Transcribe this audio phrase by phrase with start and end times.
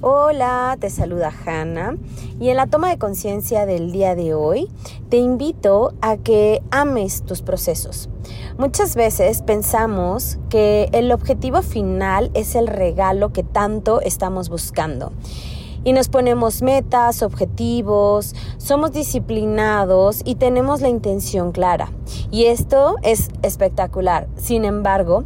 [0.00, 1.96] Hola, te saluda Hanna
[2.38, 4.70] y en la toma de conciencia del día de hoy
[5.08, 8.08] te invito a que ames tus procesos.
[8.58, 15.10] Muchas veces pensamos que el objetivo final es el regalo que tanto estamos buscando
[15.82, 21.90] y nos ponemos metas, objetivos, somos disciplinados y tenemos la intención clara.
[22.30, 24.28] Y esto es espectacular.
[24.36, 25.24] Sin embargo,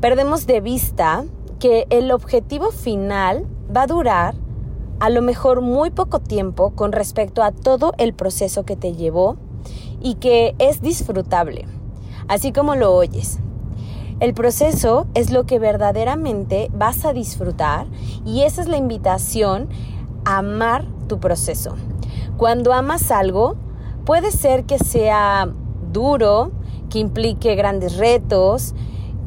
[0.00, 1.24] perdemos de vista
[1.58, 4.34] que el objetivo final va a durar
[5.00, 9.36] a lo mejor muy poco tiempo con respecto a todo el proceso que te llevó
[10.00, 11.66] y que es disfrutable,
[12.28, 13.38] así como lo oyes.
[14.20, 17.86] El proceso es lo que verdaderamente vas a disfrutar
[18.24, 19.68] y esa es la invitación
[20.24, 21.74] a amar tu proceso.
[22.36, 23.56] Cuando amas algo,
[24.04, 25.48] puede ser que sea
[25.92, 26.52] duro,
[26.90, 28.74] que implique grandes retos,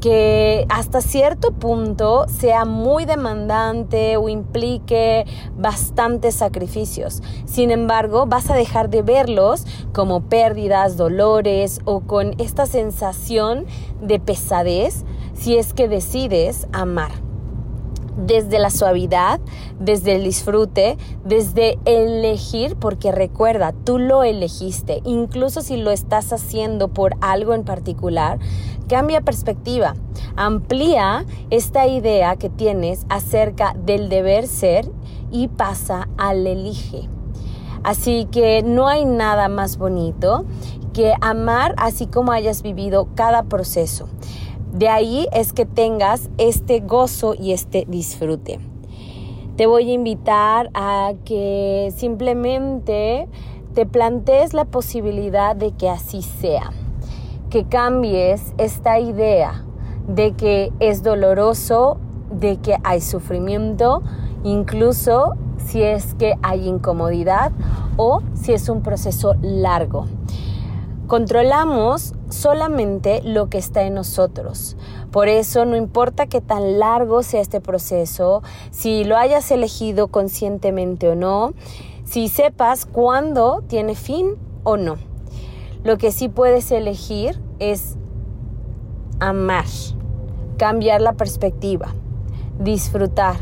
[0.06, 5.26] que hasta cierto punto sea muy demandante o implique
[5.58, 7.24] bastantes sacrificios.
[7.46, 13.66] Sin embargo, vas a dejar de verlos como pérdidas, dolores o con esta sensación
[14.00, 17.25] de pesadez si es que decides amar
[18.18, 19.40] desde la suavidad,
[19.80, 26.90] desde el disfrute, desde elegir, porque recuerda, tú lo elegiste, incluso si lo estás haciendo
[26.90, 28.40] por algo en particular,
[28.88, 29.96] cambia perspectiva,
[30.36, 34.90] amplía esta idea que tienes acerca del deber ser
[35.32, 37.10] y pasa al elige.
[37.84, 40.46] Así que no hay nada más bonito
[40.94, 44.08] que amar así como hayas vivido cada proceso.
[44.76, 48.60] De ahí es que tengas este gozo y este disfrute.
[49.56, 53.30] Te voy a invitar a que simplemente
[53.74, 56.72] te plantees la posibilidad de que así sea,
[57.50, 59.64] que cambies esta idea
[60.10, 61.96] de que es doloroso,
[62.30, 64.02] de que hay sufrimiento,
[64.44, 67.54] incluso si es que hay incomodidad
[67.96, 70.06] o si es un proceso largo.
[71.08, 74.76] Controlamos solamente lo que está en nosotros.
[75.12, 81.08] Por eso no importa qué tan largo sea este proceso, si lo hayas elegido conscientemente
[81.08, 81.54] o no,
[82.06, 84.98] si sepas cuándo tiene fin o no.
[85.84, 87.98] Lo que sí puedes elegir es
[89.20, 89.66] amar,
[90.58, 91.94] cambiar la perspectiva,
[92.60, 93.36] disfrutar.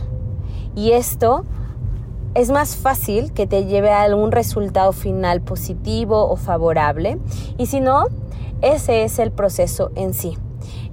[0.76, 1.46] Y esto
[2.36, 7.20] es más fácil que te lleve a algún resultado final positivo o favorable.
[7.58, 8.06] Y si no,
[8.62, 10.38] ese es el proceso en sí.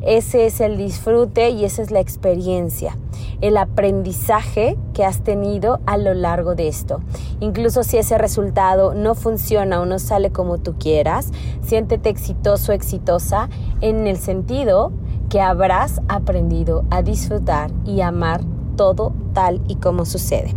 [0.03, 2.97] Ese es el disfrute y esa es la experiencia,
[3.43, 7.01] el aprendizaje que has tenido a lo largo de esto.
[7.39, 11.31] Incluso si ese resultado no funciona o no sale como tú quieras,
[11.63, 13.51] siéntete exitoso, exitosa
[13.83, 14.91] en el sentido
[15.29, 18.41] que habrás aprendido a disfrutar y amar
[18.77, 20.55] todo tal y como sucede.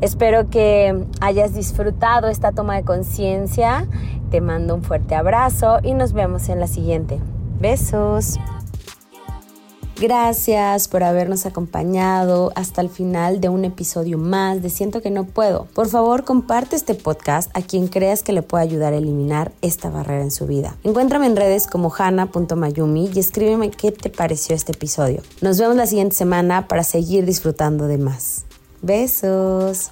[0.00, 3.86] Espero que hayas disfrutado esta toma de conciencia.
[4.30, 7.20] Te mando un fuerte abrazo y nos vemos en la siguiente.
[7.60, 8.38] Besos.
[10.00, 15.24] Gracias por habernos acompañado hasta el final de un episodio más de Siento que no
[15.24, 15.66] puedo.
[15.72, 19.90] Por favor, comparte este podcast a quien creas que le pueda ayudar a eliminar esta
[19.90, 20.76] barrera en su vida.
[20.82, 25.22] Encuéntrame en redes como hana.mayumi y escríbeme qué te pareció este episodio.
[25.40, 28.43] Nos vemos la siguiente semana para seguir disfrutando de más.
[28.84, 29.90] Besos.